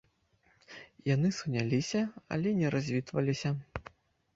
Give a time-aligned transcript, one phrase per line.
[1.15, 2.01] Яны суняліся,
[2.37, 3.59] але не развітваліся.